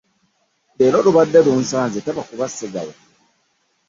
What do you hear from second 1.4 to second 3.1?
lunsaze taba kuba Ssegawa!